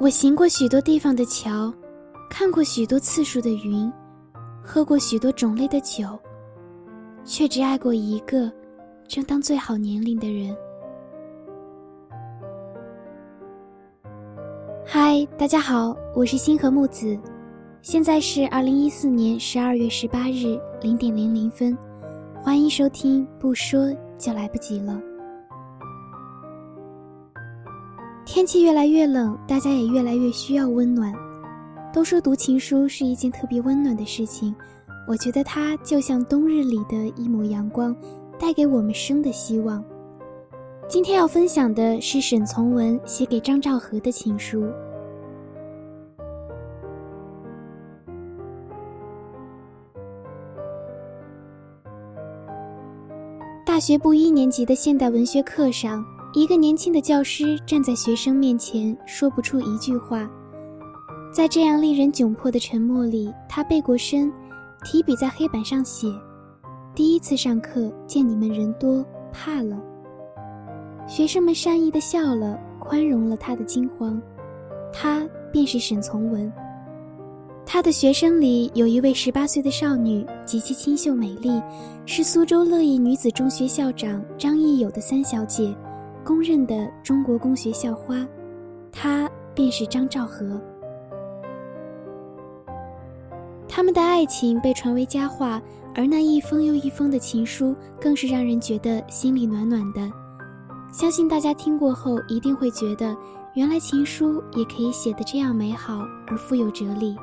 [0.00, 1.70] 我行过许多地方的桥，
[2.30, 3.92] 看过许多次数的云，
[4.64, 6.18] 喝过许多种类的酒，
[7.22, 8.50] 却只爱过一个
[9.06, 10.56] 正当最好年龄的人。
[14.86, 17.20] 嗨，大家好，我是星河木子，
[17.82, 21.76] 现在是二零一四年十二月十八日零点零零分，
[22.42, 24.98] 欢迎收听，不说就来不及了。
[28.32, 31.12] 天气越来越冷，大家也越来越需要温暖。
[31.92, 34.54] 都说读情书是一件特别温暖的事情，
[35.08, 37.94] 我觉得它就像冬日里的一抹阳光，
[38.38, 39.84] 带给我们生的希望。
[40.86, 44.70] 今天要分享的是沈从文写给张兆和的情书。
[53.66, 56.04] 大学部一年级的现代文学课上。
[56.32, 60.30] 一个年轻的教师站在学生面前，说不出一句话。
[61.32, 64.32] 在这样令人窘迫的沉默里，他背过身，
[64.84, 66.06] 提笔在黑板上写
[66.94, 69.76] ：“第一次上课，见你们人多，怕了。”
[71.08, 74.20] 学生们善意的笑了，宽容了他的惊慌。
[74.92, 76.52] 他便是沈从文。
[77.66, 81.60] 他的学生里有一位十八岁的少女，极其清秀美丽，
[82.06, 85.76] 是苏州乐意女子中学校长张义友的三小姐。
[86.24, 88.26] 公认的中国公学校花，
[88.92, 90.60] 她便是张兆和。
[93.68, 95.62] 他们的爱情被传为佳话，
[95.94, 100.10] 而那一封又一封的情书，更是让人觉得心里暖暖的。
[100.92, 103.16] 相信大家听过后，一定会觉得，
[103.54, 107.16] 原来情书也可以写得这样美好而富有哲理。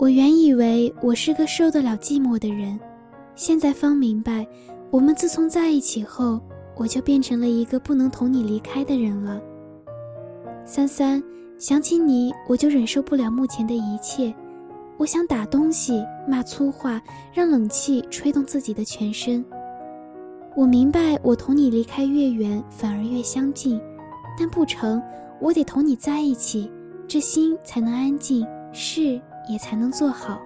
[0.00, 2.80] 我原以为我是个受得了寂寞的人，
[3.34, 4.46] 现在方明白，
[4.90, 6.40] 我们自从在一起后，
[6.74, 9.38] 我就变成了一个不能同你离开的人了。
[10.64, 11.22] 三三，
[11.58, 14.34] 想起你，我就忍受不了目前的一切，
[14.96, 16.98] 我想打东西、骂粗话，
[17.30, 19.44] 让冷气吹动自己的全身。
[20.56, 23.78] 我明白，我同你离开越远，反而越相近，
[24.38, 25.02] 但不成，
[25.42, 26.72] 我得同你在一起，
[27.06, 28.46] 这心才能安静。
[28.72, 29.20] 是。
[29.50, 30.40] 也才能做好。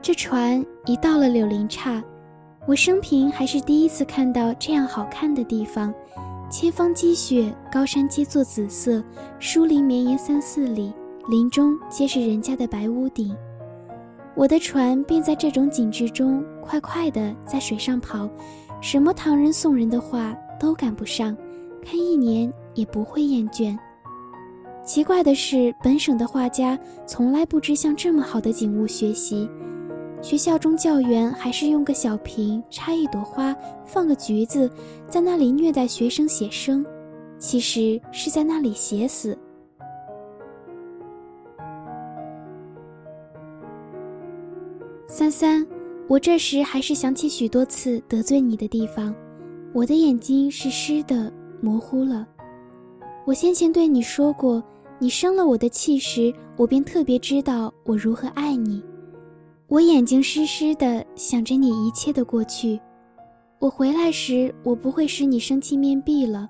[0.00, 2.02] 这船一到了柳林岔，
[2.66, 5.92] 我生平还是第一次看到这样好看的地方：
[6.50, 9.02] 千方积雪，高山皆作紫色，
[9.38, 10.92] 疏林绵延三四里，
[11.28, 13.34] 林中皆是人家的白屋顶。
[14.36, 18.28] 我的船便在这种景致中快快地在水上跑，
[18.82, 21.34] 什么唐人宋人的话都赶不上，
[21.82, 23.74] 看一年也不会厌倦。
[24.84, 29.48] 奇怪的是，本省的画家从来不知向这么好的景物学习。
[30.20, 34.70] 学校中教员还是用个小瓶插一朵花，放个橘子，
[35.08, 36.84] 在那里虐待学生写生，
[37.38, 39.36] 其实是在那里写死。
[45.06, 45.66] 三三，
[46.08, 49.14] 我这时还是想起许多次得罪你的地方，
[49.72, 52.26] 我的眼睛是湿的，模糊了。
[53.26, 54.62] 我先前对你说过。
[55.00, 58.82] 你生了我的气时，我便特别知道我如何爱你。
[59.66, 62.80] 我眼睛湿湿的，想着你一切的过去。
[63.58, 66.48] 我回来时，我不会使你生气面壁了。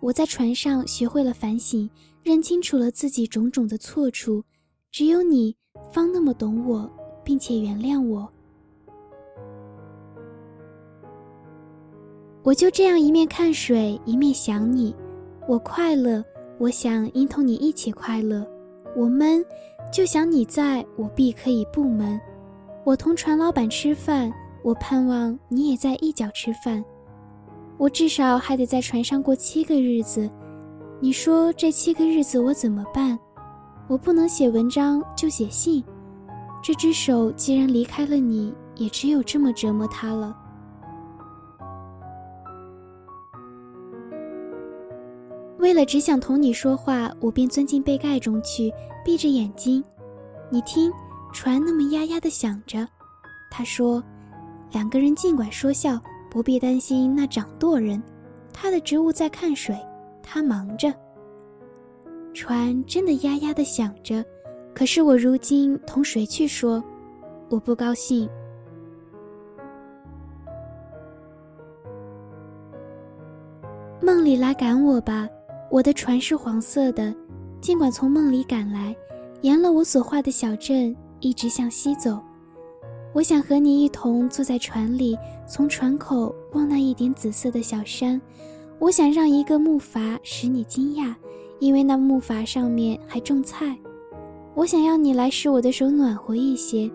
[0.00, 1.90] 我在船上学会了反省，
[2.22, 4.42] 认清楚了自己种种的错处。
[4.92, 5.54] 只有你
[5.92, 6.88] 方那么懂我，
[7.24, 8.30] 并且原谅我。
[12.42, 14.94] 我就这样一面看水，一面想你。
[15.50, 16.24] 我快乐。
[16.60, 18.46] 我想因同你一起快乐，
[18.94, 19.44] 我闷，
[19.92, 22.20] 就想你在我必可以不闷。
[22.84, 26.84] 我同船老板吃饭，我盼望你也在一角吃饭。
[27.78, 30.30] 我至少还得在船上过七个日子，
[31.00, 33.18] 你说这七个日子我怎么办？
[33.88, 35.82] 我不能写文章就写信，
[36.62, 40.32] 这只手既然离开了你，也只有这么折磨它了。
[45.70, 48.74] 为了只想同你说话，我便钻进被盖中去，
[49.04, 49.84] 闭着眼睛。
[50.48, 50.92] 你听，
[51.32, 52.84] 船那么呀呀的响着。
[53.52, 54.02] 他说
[54.74, 55.96] ：“两个人尽管说笑，
[56.28, 58.02] 不必担心那掌舵人，
[58.52, 59.78] 他的职务在看水，
[60.24, 60.92] 他忙着。”
[62.34, 64.24] 船真的呀呀的响着，
[64.74, 66.82] 可是我如今同谁去说？
[67.48, 68.28] 我不高兴。
[74.02, 75.28] 梦里来赶我吧。
[75.70, 77.14] 我的船是黄色的，
[77.60, 78.94] 尽管从梦里赶来，
[79.42, 82.18] 沿了我所画的小镇一直向西走。
[83.12, 88.20] 我想和你一同坐在船里，从船口望那一点紫色的小山。
[88.80, 91.14] 我想让一个木筏使你惊讶，
[91.60, 93.76] 因为那木筏上面还种菜。
[94.54, 96.90] 我想要你来使我的手暖和一些。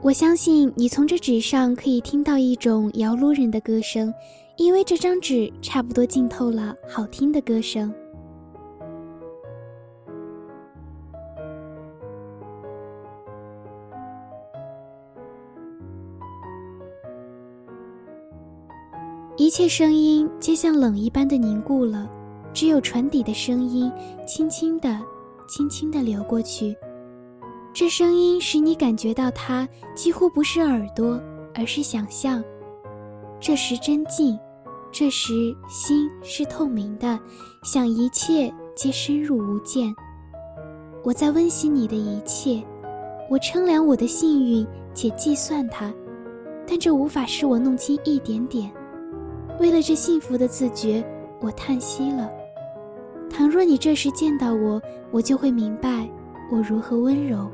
[0.00, 4.14] 我相信你从这纸上可以听到一种摇橹人的歌声，
[4.60, 7.90] 因为这张纸差不多浸透了好听的歌声。
[19.38, 22.06] 一切声音皆像冷一般的凝固了，
[22.52, 23.90] 只有船底的声音
[24.26, 25.00] 轻轻的、
[25.48, 26.76] 轻轻的流过去。
[27.72, 31.18] 这声音使你感觉到它几乎不是耳朵，
[31.54, 32.44] 而是想象。
[33.40, 34.38] 这时真静，
[34.92, 37.18] 这时心是透明的，
[37.62, 39.94] 想一切皆深入无间。
[41.04, 42.62] 我在温习你的一切，
[43.30, 45.92] 我称量我的幸运且计算它，
[46.66, 48.70] 但这无法使我弄清一点点。
[49.60, 51.04] 为了这幸福的自觉，
[51.40, 52.30] 我叹息了。
[53.30, 54.82] 倘若你这时见到我，
[55.12, 56.08] 我就会明白
[56.50, 57.48] 我如何温柔。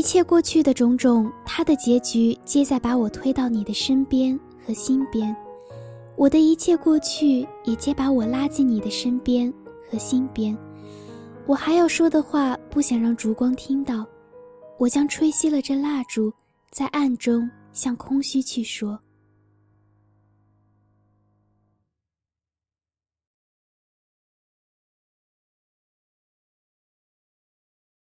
[0.00, 5.30] 一切过去的种种，它的结局皆在把我推到你的身边和心边；
[6.16, 9.52] 我的一切过去，也皆把我拉进你的身边
[9.90, 10.56] 和心边。
[11.44, 14.06] 我还要说的话，不想让烛光听到，
[14.78, 16.32] 我将吹熄了这蜡烛，
[16.70, 18.98] 在暗中向空虚去说。